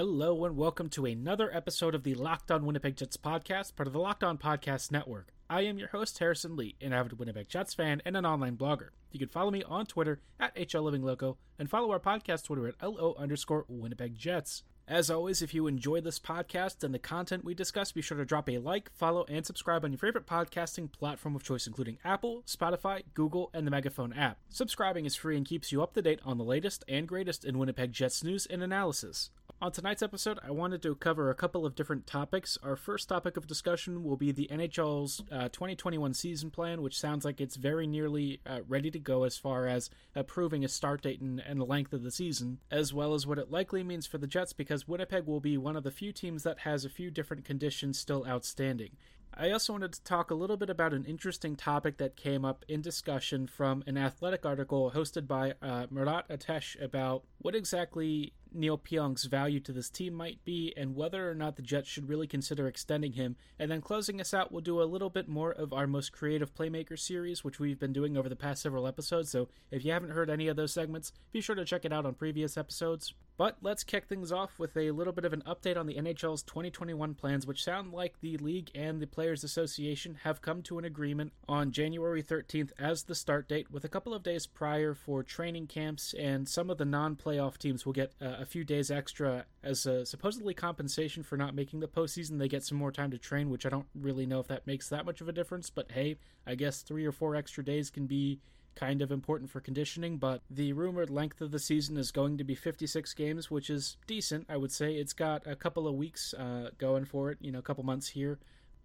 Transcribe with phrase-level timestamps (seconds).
[0.00, 3.92] Hello and welcome to another episode of the Locked On Winnipeg Jets podcast, part of
[3.92, 5.34] the Locked On Podcast Network.
[5.50, 8.88] I am your host, Harrison Lee, an avid Winnipeg Jets fan and an online blogger.
[9.12, 13.14] You can follow me on Twitter at HLLivingLoco and follow our podcast Twitter at LO
[13.18, 14.62] underscore Winnipeg Jets.
[14.88, 18.24] As always, if you enjoy this podcast and the content we discuss, be sure to
[18.24, 22.42] drop a like, follow, and subscribe on your favorite podcasting platform of choice, including Apple,
[22.46, 24.38] Spotify, Google, and the Megaphone app.
[24.48, 27.58] Subscribing is free and keeps you up to date on the latest and greatest in
[27.58, 29.30] Winnipeg Jets news and analysis.
[29.62, 32.56] On tonight's episode, I wanted to cover a couple of different topics.
[32.62, 37.26] Our first topic of discussion will be the NHL's uh, 2021 season plan, which sounds
[37.26, 41.20] like it's very nearly uh, ready to go as far as approving a start date
[41.20, 44.16] and, and the length of the season, as well as what it likely means for
[44.16, 47.10] the Jets, because Winnipeg will be one of the few teams that has a few
[47.10, 48.96] different conditions still outstanding.
[49.32, 52.64] I also wanted to talk a little bit about an interesting topic that came up
[52.68, 58.78] in discussion from an athletic article hosted by uh, Murat Ates about what exactly Neil
[58.78, 62.26] Pionk's value to this team might be and whether or not the Jets should really
[62.26, 63.36] consider extending him.
[63.58, 66.54] And then closing us out, we'll do a little bit more of our most creative
[66.54, 69.30] playmaker series, which we've been doing over the past several episodes.
[69.30, 72.06] So if you haven't heard any of those segments, be sure to check it out
[72.06, 73.14] on previous episodes.
[73.36, 76.42] But let's kick things off with a little bit of an update on the NHL's
[76.42, 80.84] 2021 plans, which sound like the league and the Players Association have come to an
[80.84, 85.22] agreement on January 13th as the start date, with a couple of days prior for
[85.22, 88.90] training camps, and some of the non playoff teams will get uh, a few days
[88.90, 92.38] extra as a supposedly compensation for not making the postseason.
[92.38, 94.88] They get some more time to train, which I don't really know if that makes
[94.88, 98.06] that much of a difference, but hey, I guess three or four extra days can
[98.06, 98.40] be
[98.74, 102.44] kind of important for conditioning, but the rumored length of the season is going to
[102.44, 104.94] be 56 games, which is decent, I would say.
[104.94, 108.08] It's got a couple of weeks uh, going for it, you know, a couple months
[108.08, 108.38] here.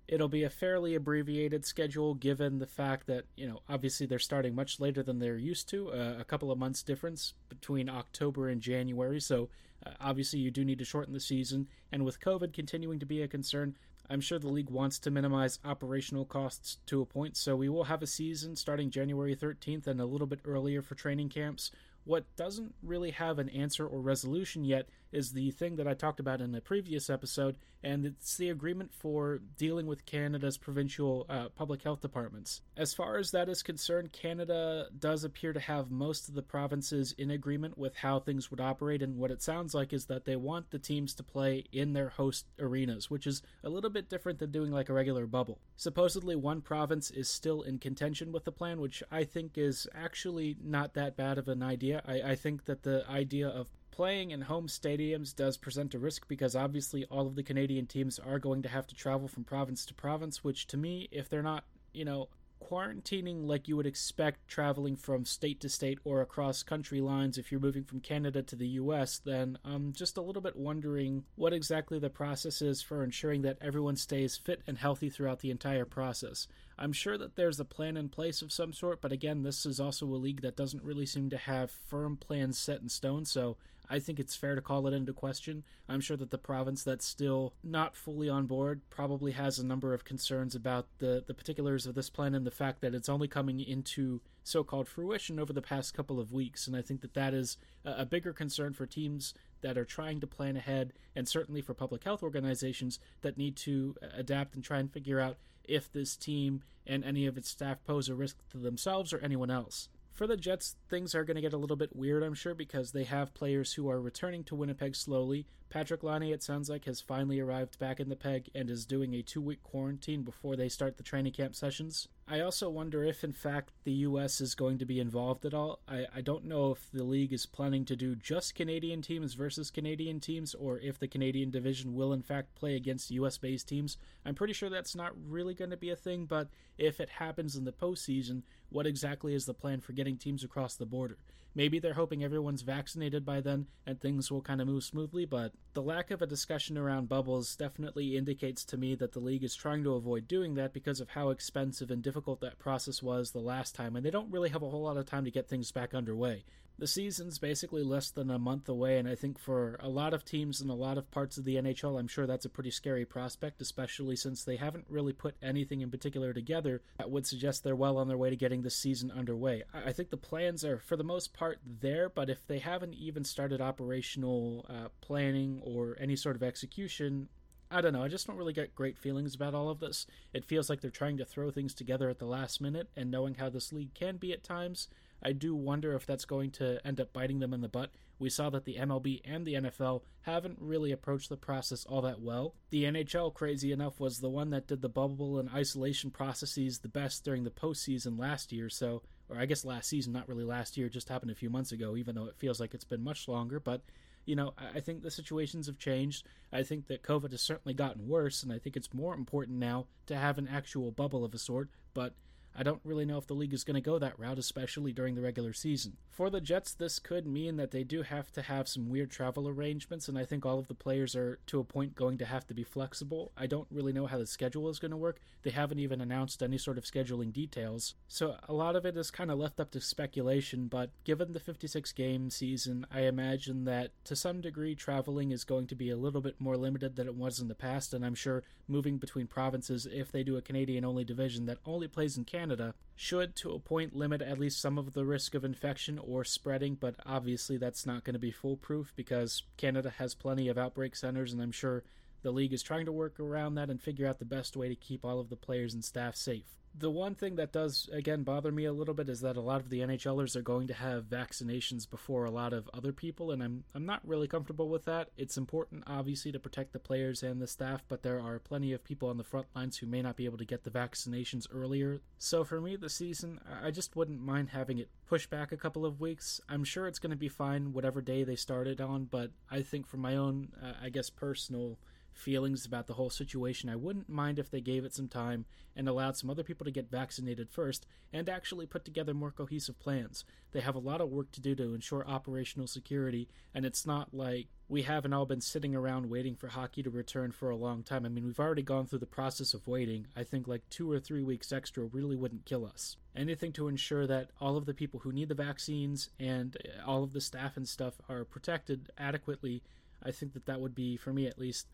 [0.08, 4.54] It'll be a fairly abbreviated schedule given the fact that, you know, obviously they're starting
[4.54, 8.62] much later than they're used to, uh, a couple of months difference between October and
[8.62, 9.20] January.
[9.20, 9.50] So
[9.86, 11.68] uh, obviously you do need to shorten the season.
[11.92, 13.76] And with COVID continuing to be a concern,
[14.10, 17.86] I'm sure the league wants to minimize operational costs to a point, so we will
[17.86, 21.72] have a season starting January 13th and a little bit earlier for training camps.
[22.06, 26.20] What doesn't really have an answer or resolution yet is the thing that I talked
[26.20, 31.50] about in a previous episode, and it's the agreement for dealing with Canada's provincial uh,
[31.50, 32.62] public health departments.
[32.76, 37.14] As far as that is concerned, Canada does appear to have most of the provinces
[37.18, 40.36] in agreement with how things would operate, and what it sounds like is that they
[40.36, 44.40] want the teams to play in their host arenas, which is a little bit different
[44.40, 45.60] than doing like a regular bubble.
[45.78, 50.58] Supposedly, one province is still in contention with the plan, which I think is actually
[50.62, 51.95] not that bad of an idea.
[52.08, 56.28] I, I think that the idea of playing in home stadiums does present a risk
[56.28, 59.86] because obviously all of the Canadian teams are going to have to travel from province
[59.86, 61.64] to province, which to me, if they're not,
[61.94, 62.28] you know,
[62.66, 67.52] quarantining like you would expect traveling from state to state or across country lines if
[67.52, 71.54] you're moving from Canada to the US, then I'm just a little bit wondering what
[71.54, 75.86] exactly the process is for ensuring that everyone stays fit and healthy throughout the entire
[75.86, 76.48] process.
[76.78, 79.80] I'm sure that there's a plan in place of some sort, but again, this is
[79.80, 83.58] also a league that doesn't really seem to have firm plans set in stone, so
[83.90, 85.64] I think it's fair to call it into question.
[85.88, 89.94] I'm sure that the province that's still not fully on board probably has a number
[89.94, 93.28] of concerns about the, the particulars of this plan and the fact that it's only
[93.28, 96.68] coming into so called fruition over the past couple of weeks.
[96.68, 100.28] And I think that that is a bigger concern for teams that are trying to
[100.28, 104.92] plan ahead, and certainly for public health organizations that need to adapt and try and
[104.92, 109.12] figure out if this team and any of its staff pose a risk to themselves
[109.12, 109.90] or anyone else.
[110.16, 112.94] For the Jets, things are going to get a little bit weird, I'm sure, because
[112.94, 115.46] they have players who are returning to Winnipeg slowly.
[115.76, 119.14] Patrick Laine, it sounds like, has finally arrived back in the peg and is doing
[119.14, 122.08] a two week quarantine before they start the training camp sessions.
[122.30, 124.40] I also wonder if, in fact, the U.S.
[124.40, 125.82] is going to be involved at all.
[125.86, 129.70] I, I don't know if the league is planning to do just Canadian teams versus
[129.70, 133.38] Canadian teams, or if the Canadian division will, in fact, play against U.S.
[133.38, 133.98] based teams.
[134.26, 136.48] I'm pretty sure that's not really going to be a thing, but
[136.78, 140.78] if it happens in the postseason, what exactly is the plan for getting teams across
[140.78, 141.18] the border?
[141.58, 145.54] Maybe they're hoping everyone's vaccinated by then and things will kind of move smoothly, but
[145.74, 149.56] the lack of a discussion around bubbles definitely indicates to me that the league is
[149.56, 153.40] trying to avoid doing that because of how expensive and difficult that process was the
[153.40, 155.72] last time, and they don't really have a whole lot of time to get things
[155.72, 156.44] back underway.
[156.78, 160.26] The season's basically less than a month away, and I think for a lot of
[160.26, 163.06] teams in a lot of parts of the NHL, I'm sure that's a pretty scary
[163.06, 167.78] prospect, especially since they haven't really put anything in particular together that would suggest they're
[167.78, 169.64] well on their way to getting the season underway.
[169.74, 173.24] I think the plans are, for the most part, there, but if they haven't even
[173.24, 177.30] started operational uh, planning or any sort of execution,
[177.72, 178.04] I don't know.
[178.04, 180.08] I just don't really get great feelings about all of this.
[180.34, 183.36] It feels like they're trying to throw things together at the last minute, and knowing
[183.36, 184.90] how this league can be at times,
[185.26, 187.90] I do wonder if that's going to end up biting them in the butt.
[188.20, 192.22] We saw that the MLB and the NFL haven't really approached the process all that
[192.22, 192.54] well.
[192.70, 196.90] The NHL, crazy enough, was the one that did the bubble and isolation processes the
[196.90, 200.78] best during the postseason last year, so, or I guess last season, not really last
[200.78, 203.28] year, just happened a few months ago, even though it feels like it's been much
[203.28, 203.60] longer.
[203.60, 203.82] But,
[204.26, 206.28] you know, I think the situations have changed.
[206.54, 209.88] I think that COVID has certainly gotten worse, and I think it's more important now
[210.06, 212.14] to have an actual bubble of a sort, but
[212.58, 215.16] I don't really know if the league is going to go that route, especially during
[215.16, 215.98] the regular season.
[216.10, 219.48] For the Jets, this could mean that they do have to have some weird travel
[219.48, 222.48] arrangements, and I think all of the players are, to a point, going to have
[222.48, 223.34] to be flexible.
[223.36, 225.20] I don't really know how the schedule is going to work.
[225.44, 229.12] They haven't even announced any sort of scheduling details, so a lot of it is
[229.12, 233.92] kind of left up to speculation, but given the 56 game season, I imagine that
[234.06, 237.16] to some degree traveling is going to be a little bit more limited than it
[237.16, 240.86] was in the past, and I'm sure moving between provinces, if they do a Canadian
[240.86, 244.62] only division that only plays in Canada, Canada should, to a point, limit at least
[244.62, 248.30] some of the risk of infection or spreading, but obviously that's not going to be
[248.30, 251.84] foolproof because Canada has plenty of outbreak centers, and I'm sure
[252.22, 254.76] the league is trying to work around that and figure out the best way to
[254.76, 256.46] keep all of the players and staff safe
[256.78, 259.62] the one thing that does again bother me a little bit is that a lot
[259.62, 263.42] of the NHLers are going to have vaccinations before a lot of other people and
[263.42, 265.10] I'm I'm not really comfortable with that.
[265.18, 268.84] It's important obviously to protect the players and the staff, but there are plenty of
[268.84, 272.02] people on the front lines who may not be able to get the vaccinations earlier.
[272.18, 275.86] So for me the season, I just wouldn't mind having it pushed back a couple
[275.86, 276.42] of weeks.
[276.50, 279.88] I'm sure it's going to be fine whatever day they started on, but I think
[279.88, 281.78] for my own uh, I guess personal
[282.16, 285.46] feelings about the whole situation, I wouldn't mind if they gave it some time
[285.76, 289.78] and allowed some other people to get vaccinated first and actually put together more cohesive
[289.80, 290.24] plans.
[290.52, 294.14] They have a lot of work to do to ensure operational security, and it's not
[294.14, 297.84] like we haven't all been sitting around waiting for hockey to return for a long
[297.84, 298.06] time.
[298.06, 300.08] I mean, we've already gone through the process of waiting.
[300.16, 302.96] I think like two or three weeks extra really wouldn't kill us.
[303.16, 307.14] Anything to ensure that all of the people who need the vaccines and all of
[307.14, 309.62] the staff and stuff are protected adequately,
[310.04, 311.68] I think that that would be, for me at least,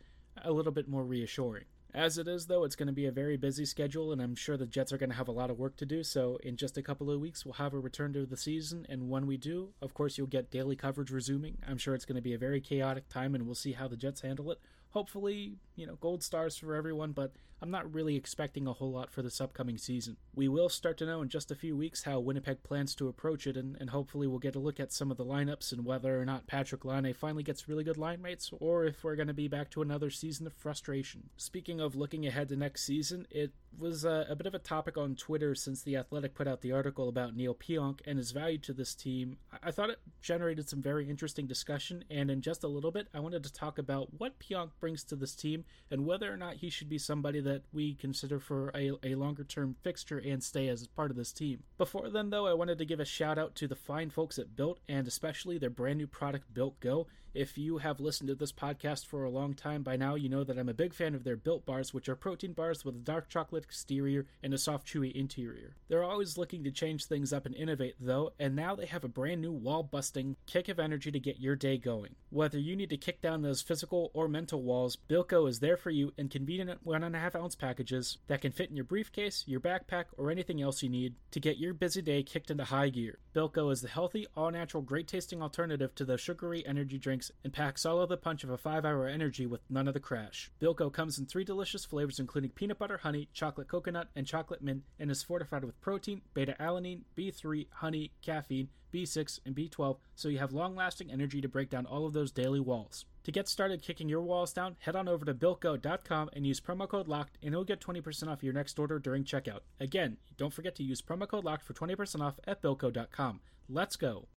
[0.44, 1.66] a little bit more reassuring.
[1.94, 4.56] As it is, though, it's going to be a very busy schedule, and I'm sure
[4.56, 6.04] the Jets are going to have a lot of work to do.
[6.04, 8.86] So, in just a couple of weeks, we'll have a return to the season.
[8.88, 11.57] And when we do, of course, you'll get daily coverage resuming.
[11.68, 13.98] I'm sure it's going to be a very chaotic time, and we'll see how the
[13.98, 14.60] Jets handle it.
[14.92, 19.12] Hopefully, you know, gold stars for everyone, but I'm not really expecting a whole lot
[19.12, 20.18] for this upcoming season.
[20.34, 23.46] We will start to know in just a few weeks how Winnipeg plans to approach
[23.46, 26.19] it, and, and hopefully we'll get a look at some of the lineups and whether
[26.19, 29.34] or not Patrick Laine finally gets really good line mates, or if we're going to
[29.34, 31.30] be back to another season of frustration.
[31.38, 34.98] Speaking of looking ahead to next season, it was a, a bit of a topic
[34.98, 38.57] on Twitter since The Athletic put out the article about Neil Pionk and his value
[38.60, 39.38] to this team.
[39.52, 43.07] I, I thought it generated some very interesting discussion, and in just a little bit,
[43.14, 46.56] I wanted to talk about what Pionk brings to this team and whether or not
[46.56, 50.42] he should be somebody that that we consider for a, a longer term fixture and
[50.42, 51.63] stay as part of this team.
[51.77, 54.56] Before then, though, I wanted to give a shout out to the fine folks at
[54.56, 57.07] Built and especially their brand new product, Built Go.
[57.33, 60.44] If you have listened to this podcast for a long time by now, you know
[60.44, 63.00] that I'm a big fan of their Built bars, which are protein bars with a
[63.00, 65.78] dark chocolate exterior and a soft, chewy interior.
[65.88, 69.07] They're always looking to change things up and innovate, though, and now they have a
[69.09, 72.16] brand new wall busting kick of energy to get your day going.
[72.31, 75.90] Whether you need to kick down those physical or mental walls, Go is there for
[75.90, 79.45] you in convenient one and a half ounce packages that can fit in your briefcase,
[79.47, 82.90] your backpack, or anything else you need to get your busy day kicked into high
[82.90, 83.19] gear.
[83.33, 87.31] Go is the healthy, all natural, great tasting alternative to the sugary energy drinks drinks
[87.44, 89.99] and packs all of the punch of a 5 hour energy with none of the
[89.99, 90.49] crash.
[90.59, 94.83] BuiltGo comes in three delicious flavors, including peanut butter, honey, chocolate coconut, and chocolate mint,
[94.99, 100.40] and is fortified with protein, beta alanine, B3, honey, caffeine, B6, and B12, so you
[100.40, 103.06] have long lasting energy to break down all of those daily walls.
[103.23, 106.90] To get started kicking your walls down, head on over to builtgo.com and use promo
[106.90, 109.59] code LOCKED, and you'll get 20% off your next order during checkout.
[109.80, 113.42] Again, don't forget to use promo code LOCKED for 20% off at builtgo.com.
[113.69, 114.28] Let's go.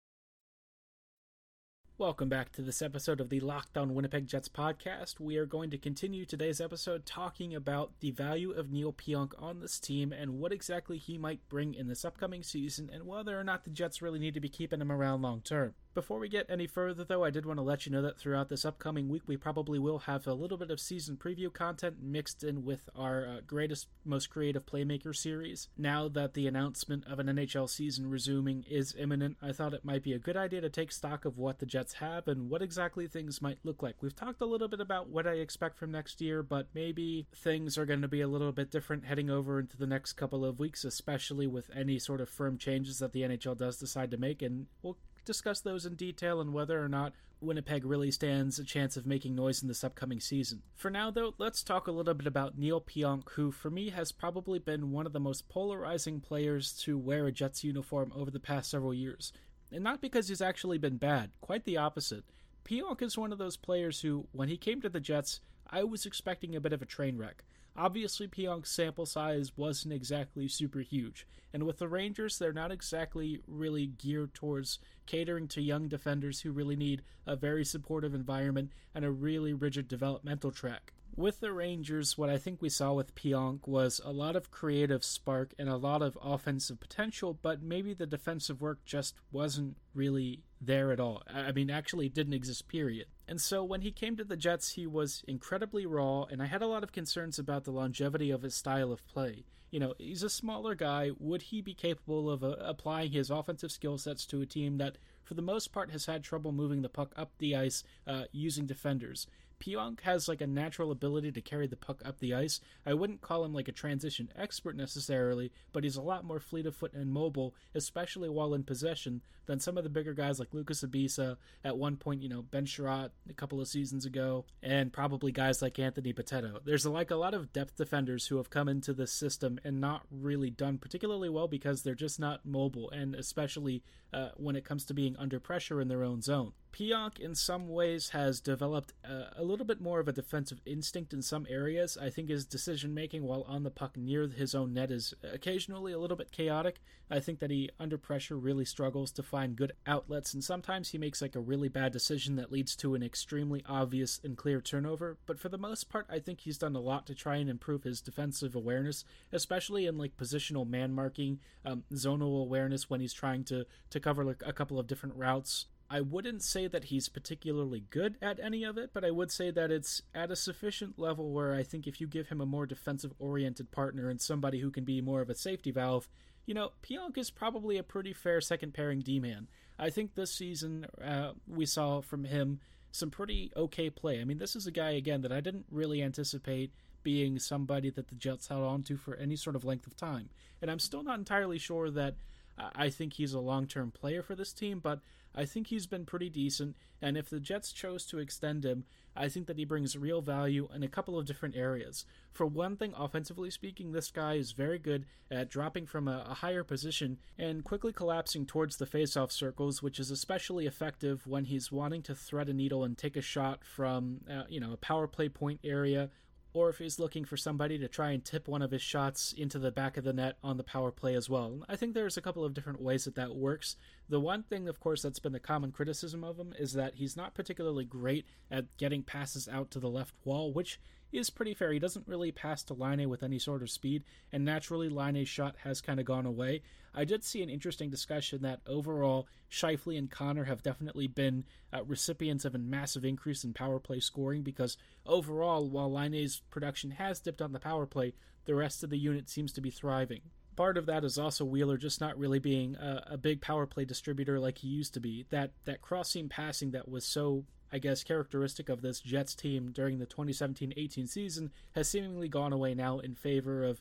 [1.96, 5.20] Welcome back to this episode of the Locked On Winnipeg Jets podcast.
[5.20, 9.60] We are going to continue today's episode talking about the value of Neil Pionk on
[9.60, 13.44] this team and what exactly he might bring in this upcoming season and whether or
[13.44, 15.74] not the Jets really need to be keeping him around long term.
[15.94, 18.48] Before we get any further, though, I did want to let you know that throughout
[18.48, 22.42] this upcoming week, we probably will have a little bit of season preview content mixed
[22.42, 25.68] in with our uh, greatest, most creative playmaker series.
[25.78, 30.02] Now that the announcement of an NHL season resuming is imminent, I thought it might
[30.02, 33.06] be a good idea to take stock of what the Jets have and what exactly
[33.06, 33.94] things might look like.
[34.00, 37.78] We've talked a little bit about what I expect from next year, but maybe things
[37.78, 40.58] are going to be a little bit different heading over into the next couple of
[40.58, 44.42] weeks, especially with any sort of firm changes that the NHL does decide to make,
[44.42, 48.96] and we'll discuss those in detail and whether or not Winnipeg really stands a chance
[48.96, 50.62] of making noise in this upcoming season.
[50.76, 54.12] For now, though, let's talk a little bit about Neil Pionk, who for me has
[54.12, 58.40] probably been one of the most polarizing players to wear a Jets uniform over the
[58.40, 59.32] past several years.
[59.70, 62.24] And not because he's actually been bad, quite the opposite.
[62.64, 66.06] Pionk is one of those players who, when he came to the Jets, I was
[66.06, 67.44] expecting a bit of a train wreck.
[67.76, 73.40] Obviously, Pionk's sample size wasn't exactly super huge, and with the Rangers, they're not exactly
[73.48, 79.04] really geared towards catering to young defenders who really need a very supportive environment and
[79.04, 80.92] a really rigid developmental track.
[81.16, 85.04] With the Rangers, what I think we saw with Pionk was a lot of creative
[85.04, 90.42] spark and a lot of offensive potential, but maybe the defensive work just wasn't really
[90.60, 91.22] there at all.
[91.32, 93.06] I mean, actually it didn't exist, period.
[93.26, 96.62] And so when he came to the Jets, he was incredibly raw, and I had
[96.62, 99.44] a lot of concerns about the longevity of his style of play.
[99.70, 101.10] You know, he's a smaller guy.
[101.18, 104.98] Would he be capable of uh, applying his offensive skill sets to a team that,
[105.22, 108.66] for the most part, has had trouble moving the puck up the ice uh, using
[108.66, 109.26] defenders?
[109.64, 112.60] Pionk has like a natural ability to carry the puck up the ice.
[112.84, 116.66] I wouldn't call him like a transition expert necessarily, but he's a lot more fleet
[116.66, 120.52] of foot and mobile, especially while in possession, than some of the bigger guys like
[120.52, 124.92] Lucas Sbisa at one point, you know, Ben Chiarot a couple of seasons ago, and
[124.92, 126.60] probably guys like Anthony Bitetto.
[126.64, 130.02] There's like a lot of depth defenders who have come into this system and not
[130.10, 134.84] really done particularly well because they're just not mobile, and especially uh, when it comes
[134.86, 136.52] to being under pressure in their own zone.
[136.74, 141.12] Pionk, in some ways, has developed a, a, little bit more of a defensive instinct
[141.12, 141.96] in some areas.
[141.96, 145.92] I think his decision making while on the puck near his own net is occasionally
[145.92, 146.80] a little bit chaotic.
[147.08, 150.98] I think that he, under pressure, really struggles to find good outlets, and sometimes he
[150.98, 155.16] makes like a really bad decision that leads to an extremely obvious and clear turnover.
[155.26, 157.84] But for the most part, I think he's done a lot to try and improve
[157.84, 163.44] his defensive awareness, especially in like positional man marking, um, zonal awareness when he's trying
[163.44, 167.84] to to cover like a couple of different routes I wouldn't say that he's particularly
[167.90, 171.30] good at any of it, but I would say that it's at a sufficient level
[171.30, 174.70] where I think if you give him a more defensive oriented partner and somebody who
[174.70, 176.08] can be more of a safety valve,
[176.46, 179.48] you know, Pionk is probably a pretty fair second pairing D man.
[179.78, 182.60] I think this season uh, we saw from him
[182.90, 184.20] some pretty okay play.
[184.20, 186.72] I mean, this is a guy, again, that I didn't really anticipate
[187.02, 190.30] being somebody that the Jets held on to for any sort of length of time.
[190.62, 192.14] And I'm still not entirely sure that
[192.58, 195.00] I think he's a long term player for this team, but
[195.34, 198.84] I think he's been pretty decent, and if the Jets chose to extend him,
[199.16, 202.04] I think that he brings real value in a couple of different areas.
[202.32, 206.64] For one thing, offensively speaking, this guy is very good at dropping from a, higher
[206.64, 212.02] position and quickly collapsing towards the faceoff circles, which is especially effective when he's wanting
[212.02, 215.28] to thread a needle and take a shot from, uh, you know, a power play
[215.28, 216.10] point area
[216.54, 219.58] or if he's looking for somebody to try and tip one of his shots into
[219.58, 221.64] the back of the net on the power play as well.
[221.68, 223.76] I think there's a couple of different ways that that works.
[224.08, 227.16] The one thing, of course, that's been the common criticism of him is that he's
[227.16, 230.78] not particularly great at getting passes out to the left wall, which
[231.14, 231.72] is pretty fair.
[231.72, 235.56] He doesn't really pass to Laine with any sort of speed, and naturally Laine's shot
[235.62, 236.62] has kind of gone away.
[236.94, 241.84] I did see an interesting discussion that overall Scheifele and Connor have definitely been uh,
[241.84, 247.20] recipients of a massive increase in power play scoring because overall, while Laine's production has
[247.20, 250.20] dipped on the power play, the rest of the unit seems to be thriving
[250.54, 253.84] part of that is also Wheeler just not really being a, a, big power play
[253.84, 255.26] distributor like he used to be.
[255.30, 259.72] That that cross seam passing that was so I guess, characteristic of this Jets team
[259.72, 263.80] during the 2017 18 season has seemingly gone away now in favor of,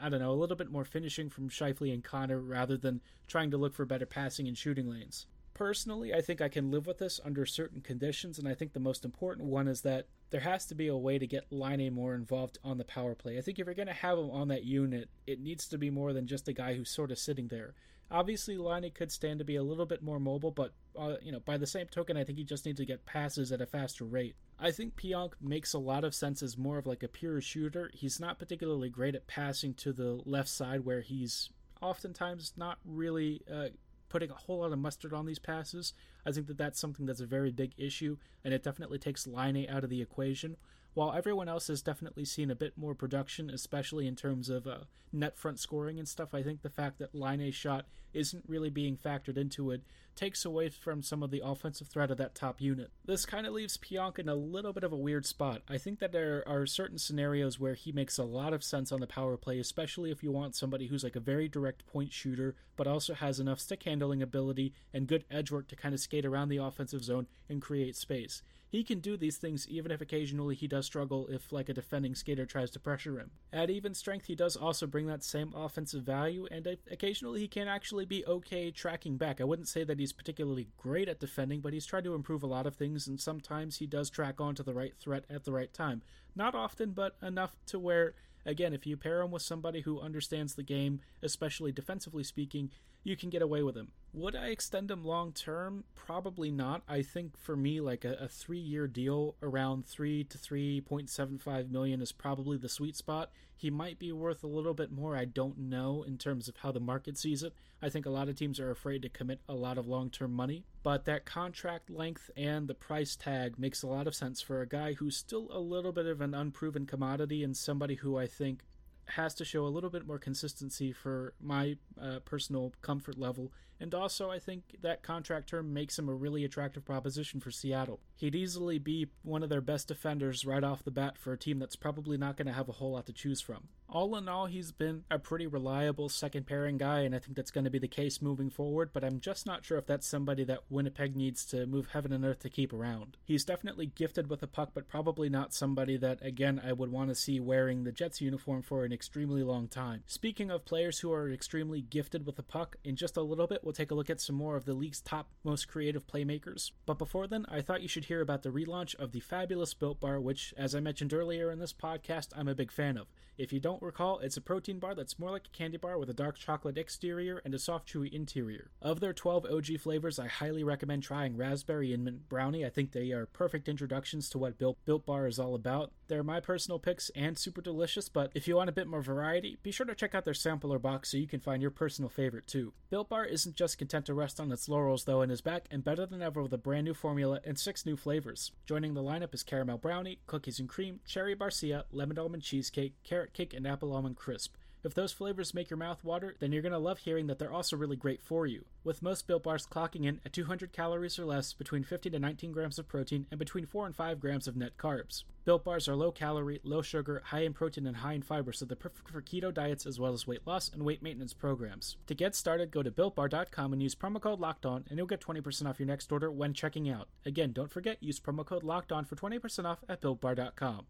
[0.00, 3.50] I don't know, a little bit more finishing from Scheifele and Connor rather than trying
[3.50, 5.26] to look for better passing and shooting lanes.
[5.54, 8.80] Personally, I think I can live with this under certain conditions, and I think the
[8.80, 12.14] most important one is that there has to be a way to get Laine more
[12.14, 13.36] involved on the power play.
[13.36, 15.90] I think if you're going to have him on that unit, it needs to be
[15.90, 17.74] more than just a guy who's sort of sitting there.
[18.10, 21.40] Obviously, Laine could stand to be a little bit more mobile, but uh, you know,
[21.40, 24.04] by the same token, I think he just needs to get passes at a faster
[24.04, 24.34] rate.
[24.58, 27.90] I think Pionk makes a lot of sense as more of like a pure shooter.
[27.92, 31.50] He's not particularly great at passing to the left side, where he's
[31.82, 33.68] oftentimes not really uh,
[34.12, 35.94] putting a whole lot of mustard on these passes.
[36.26, 39.66] I think that that's something that's a very big issue, and it definitely takes Laine
[39.70, 40.58] out of the equation.
[40.94, 44.78] While everyone else has definitely seen a bit more production, especially in terms of uh,
[45.12, 48.96] net front scoring and stuff, I think the fact that Laine shot isn't really being
[48.96, 49.82] factored into it
[50.14, 52.90] takes away from some of the offensive threat of that top unit.
[53.06, 55.62] This kind of leaves Pionk in a little bit of a weird spot.
[55.68, 59.00] I think that there are certain scenarios where he makes a lot of sense on
[59.00, 62.54] the power play, especially if you want somebody who's like a very direct point shooter,
[62.76, 66.26] but also has enough stick handling ability and good edge work to kind of skate
[66.26, 68.42] around the offensive zone and create space.
[68.72, 72.14] He can do these things even if occasionally he does struggle if like a defending
[72.14, 73.32] skater tries to pressure him.
[73.52, 77.68] At even strength, he does also bring that same offensive value, and occasionally he can
[77.68, 79.42] actually be okay tracking back.
[79.42, 82.46] I wouldn't say that he's particularly great at defending, but he's tried to improve a
[82.46, 85.70] lot of things, and sometimes he does track onto the right threat at the right
[85.74, 86.00] time.
[86.34, 88.14] Not often, but enough to where,
[88.46, 92.70] again, if you pair him with somebody who understands the game, especially defensively speaking,
[93.04, 93.88] you can get away with him.
[94.14, 95.84] Would I extend him long term?
[95.94, 96.82] Probably not.
[96.86, 101.08] I think for me, like a, a three year deal around three to three point
[101.08, 103.30] seven five million is probably the sweet spot.
[103.56, 105.16] He might be worth a little bit more.
[105.16, 107.54] I don't know in terms of how the market sees it.
[107.80, 110.32] I think a lot of teams are afraid to commit a lot of long term
[110.32, 114.60] money, but that contract length and the price tag makes a lot of sense for
[114.60, 118.26] a guy who's still a little bit of an unproven commodity and somebody who I
[118.26, 118.64] think
[119.06, 123.52] has to show a little bit more consistency for my uh, personal comfort level.
[123.80, 128.00] And also, I think that contract term makes him a really attractive proposition for Seattle.
[128.16, 131.58] He'd easily be one of their best defenders right off the bat for a team
[131.58, 134.46] that's probably not going to have a whole lot to choose from all in all,
[134.46, 137.78] he's been a pretty reliable second pairing guy, and I think that's going to be
[137.78, 138.90] the case moving forward.
[138.92, 142.24] But I'm just not sure if that's somebody that Winnipeg needs to move heaven and
[142.24, 143.18] earth to keep around.
[143.24, 147.10] He's definitely gifted with a puck, but probably not somebody that, again, I would want
[147.10, 150.02] to see wearing the Jets uniform for an extremely long time.
[150.06, 153.62] Speaking of players who are extremely gifted with a puck, in just a little bit,
[153.72, 156.70] take a look at some more of the league's top most creative playmakers.
[156.86, 160.00] But before then, I thought you should hear about the relaunch of the fabulous Built
[160.00, 163.08] Bar, which, as I mentioned earlier in this podcast, I'm a big fan of.
[163.38, 166.10] If you don't recall, it's a protein bar that's more like a candy bar with
[166.10, 168.70] a dark chocolate exterior and a soft, chewy interior.
[168.82, 172.64] Of their 12 OG flavors, I highly recommend trying raspberry and mint brownie.
[172.64, 175.92] I think they are perfect introductions to what Built, Built Bar is all about.
[176.08, 179.56] They're my personal picks and super delicious, but if you want a bit more variety,
[179.62, 182.46] be sure to check out their sampler box so you can find your personal favorite
[182.46, 182.74] too.
[182.90, 185.84] Built Bar isn't just content to rest on its laurels though and is back and
[185.84, 188.52] better than ever with a brand new formula and six new flavors.
[188.66, 193.32] Joining the lineup is caramel brownie, cookies and cream, cherry barcia, lemon almond cheesecake, carrot
[193.32, 194.54] cake, and apple almond crisp.
[194.84, 197.52] If those flavors make your mouth water, then you're going to love hearing that they're
[197.52, 198.64] also really great for you.
[198.82, 202.50] With most Built Bars clocking in at 200 calories or less, between 15 to 19
[202.50, 205.22] grams of protein, and between 4 and 5 grams of net carbs.
[205.44, 208.64] Built Bars are low calorie, low sugar, high in protein, and high in fiber, so
[208.64, 211.96] they're perfect for keto diets as well as weight loss and weight maintenance programs.
[212.08, 215.68] To get started, go to BuiltBar.com and use promo code LOCKEDON, and you'll get 20%
[215.68, 217.08] off your next order when checking out.
[217.24, 220.86] Again, don't forget, use promo code LOCKEDON for 20% off at BuiltBar.com.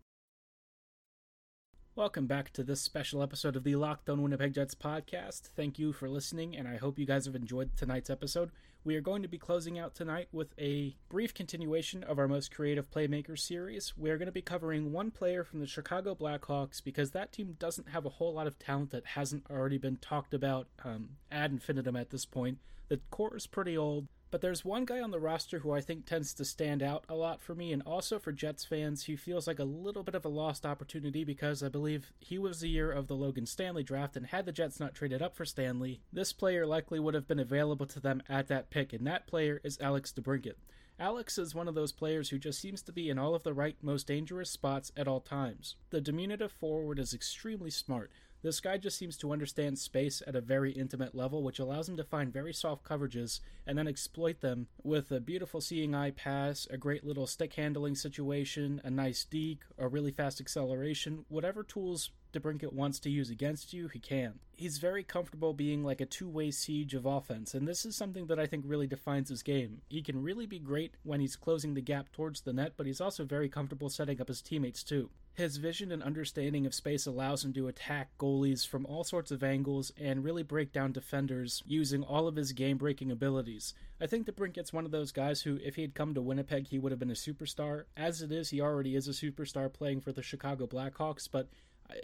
[1.94, 5.42] Welcome back to this special episode of the Locked On Winnipeg Jets podcast.
[5.54, 8.50] Thank you for listening, and I hope you guys have enjoyed tonight's episode.
[8.82, 12.50] We are going to be closing out tonight with a brief continuation of our most
[12.50, 13.92] creative playmakers series.
[13.94, 17.56] We are going to be covering one player from the Chicago Blackhawks because that team
[17.58, 21.52] doesn't have a whole lot of talent that hasn't already been talked about um, ad
[21.52, 22.56] infinitum at this point.
[22.88, 24.08] The core is pretty old.
[24.32, 27.14] But there's one guy on the roster who I think tends to stand out a
[27.14, 30.24] lot for me, and also for Jets fans, who feels like a little bit of
[30.24, 34.16] a lost opportunity because I believe he was the year of the Logan Stanley draft,
[34.16, 37.38] and had the Jets not traded up for Stanley, this player likely would have been
[37.38, 40.54] available to them at that pick, and that player is Alex DeBrincat.
[40.98, 43.52] Alex is one of those players who just seems to be in all of the
[43.52, 45.76] right, most dangerous spots at all times.
[45.90, 48.10] The diminutive forward is extremely smart.
[48.42, 51.96] This guy just seems to understand space at a very intimate level, which allows him
[51.96, 56.66] to find very soft coverages and then exploit them with a beautiful seeing eye pass,
[56.68, 62.10] a great little stick handling situation, a nice deke, a really fast acceleration, whatever tools
[62.32, 64.40] DeBrincat wants to use against you, he can.
[64.54, 68.26] He's very comfortable being like a two way siege of offense, and this is something
[68.26, 69.82] that I think really defines his game.
[69.88, 73.00] He can really be great when he's closing the gap towards the net, but he's
[73.00, 75.10] also very comfortable setting up his teammates too.
[75.34, 79.42] His vision and understanding of space allows him to attack goalies from all sorts of
[79.42, 83.72] angles and really break down defenders using all of his game breaking abilities.
[83.98, 86.78] I think DeBrincat's one of those guys who, if he had come to Winnipeg, he
[86.78, 87.84] would have been a superstar.
[87.96, 91.48] As it is, he already is a superstar playing for the Chicago Blackhawks, but,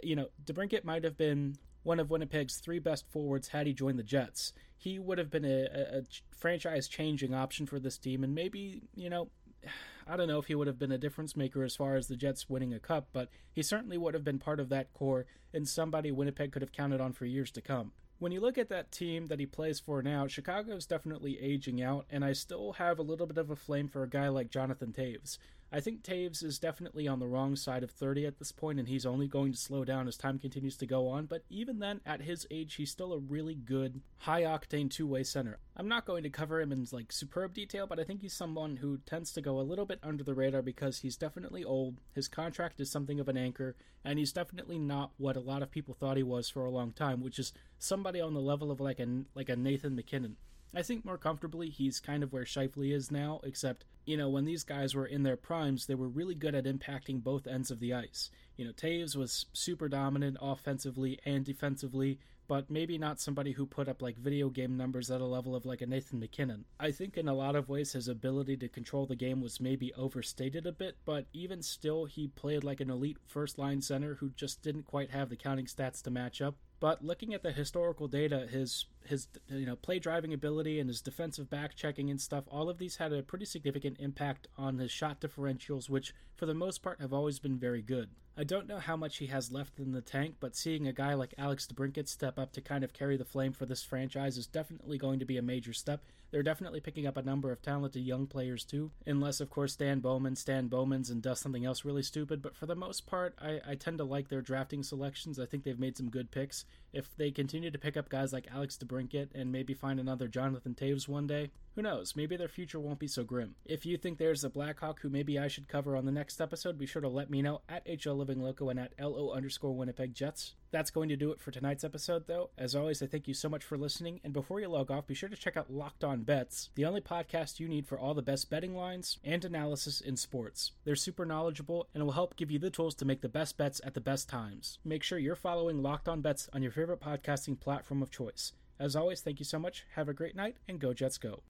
[0.03, 3.99] you know, DeBrincat might have been one of Winnipeg's three best forwards had he joined
[3.99, 4.53] the Jets.
[4.77, 6.01] He would have been a, a, a
[6.35, 9.29] franchise changing option for this team, and maybe, you know,
[10.07, 12.15] I don't know if he would have been a difference maker as far as the
[12.15, 15.67] Jets winning a cup, but he certainly would have been part of that core and
[15.67, 17.91] somebody Winnipeg could have counted on for years to come.
[18.19, 21.81] When you look at that team that he plays for now, Chicago is definitely aging
[21.81, 24.49] out, and I still have a little bit of a flame for a guy like
[24.49, 25.37] Jonathan Toews.
[25.71, 28.87] I think Toews is definitely on the wrong side of 30 at this point, and
[28.87, 31.27] he's only going to slow down as time continues to go on.
[31.27, 35.23] But even then, at his age, he's still a really good, high octane two way
[35.23, 35.59] center.
[35.77, 38.77] I'm not going to cover him in like superb detail, but I think he's someone
[38.77, 42.01] who tends to go a little bit under the radar because he's definitely old.
[42.15, 45.69] His contract is something of an anchor, and he's definitely not what a lot of
[45.69, 48.79] people thought he was for a long time, which is somebody on the level of
[48.79, 50.37] like a like a Nathan MacKinnon.
[50.73, 54.45] I think more comfortably he's kind of where Scheifele is now, except, you know, when
[54.45, 57.79] these guys were in their primes, they were really good at impacting both ends of
[57.79, 58.29] the ice.
[58.55, 63.87] You know, Toews was super dominant offensively and defensively, but maybe not somebody who put
[63.87, 66.65] up like video game numbers at a level of like a Nathan MacKinnon.
[66.79, 69.93] I think in a lot of ways his ability to control the game was maybe
[69.93, 74.31] overstated a bit, but even still, he played like an elite first line center who
[74.31, 76.55] just didn't quite have the counting stats to match up.
[76.79, 81.01] But looking at the historical data, his his you know play driving ability and his
[81.01, 84.91] defensive back checking and stuff, all of these had a pretty significant impact on his
[84.91, 88.09] shot differentials, which for the most part have always been very good.
[88.39, 91.13] I don't know how much he has left in the tank, but seeing a guy
[91.13, 94.47] like Alex DeBrincat step up to kind of carry the flame for this franchise is
[94.47, 96.05] definitely going to be a major step.
[96.31, 99.99] They're definitely picking up a number of talented young players too, unless of course Stan
[99.99, 102.41] Bowman Stan Bowman's and does something else really stupid.
[102.41, 105.37] But for the most part, I, I tend to like their drafting selections.
[105.37, 106.63] I think they've made some good picks.
[106.93, 110.75] If they continue to pick up guys like Alex DeBrincat and maybe find another Jonathan
[110.75, 112.13] Toews one day, who knows?
[112.13, 113.55] Maybe their future won't be so grim.
[113.63, 116.77] If you think there's a Blackhawk who maybe I should cover on the next episode,
[116.77, 120.13] be sure to let me know at HL Living Loco and at LO underscore Winnipeg
[120.13, 120.55] Jets.
[120.71, 122.49] That's going to do it for tonight's episode, though.
[122.57, 124.19] As always, I thank you so much for listening.
[124.25, 126.99] And before you log off, be sure to check out Locked On Bets, the only
[126.99, 130.73] podcast you need for all the best betting lines and analysis in sports.
[130.83, 133.79] They're super knowledgeable and will help give you the tools to make the best bets
[133.85, 134.79] at the best times.
[134.83, 138.51] Make sure you're following Locked On Bets on your favorite podcasting platform of choice.
[138.79, 139.85] As always, thank you so much.
[139.95, 141.41] Have a great night and go Jets go.